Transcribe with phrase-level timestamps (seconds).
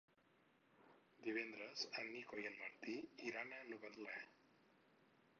[1.25, 2.95] Divendres en Nico i en Martí
[3.27, 4.15] iran a Novetlè.